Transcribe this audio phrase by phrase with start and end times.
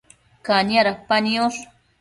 [0.47, 1.61] Cania dapa niosh